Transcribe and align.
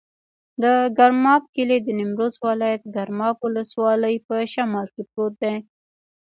د 0.63 0.65
ګرماب 0.97 1.43
کلی 1.55 1.77
د 1.83 1.87
نیمروز 1.99 2.33
ولایت، 2.47 2.83
ګرماب 2.95 3.35
ولسوالي 3.45 4.15
په 4.27 4.35
شمال 4.53 4.87
کې 4.93 5.03
پروت 5.11 5.33
دی. 5.43 5.55